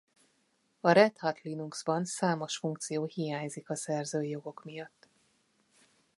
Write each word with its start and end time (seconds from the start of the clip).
A 0.81 0.91
Red 0.93 1.17
Hat 1.17 1.41
Linuxban 1.43 2.03
számos 2.05 2.57
funkció 2.57 3.03
hiányzik 3.05 3.69
a 3.69 3.75
szerzői 3.75 4.29
jogok 4.29 4.63
miatt. 4.63 5.07